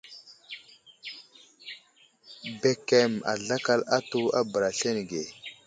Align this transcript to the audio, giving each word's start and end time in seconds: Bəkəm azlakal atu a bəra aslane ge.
Bəkəm 2.61 3.11
azlakal 3.31 3.81
atu 3.97 4.19
a 4.37 4.39
bəra 4.51 4.69
aslane 4.71 5.01
ge. 5.09 5.21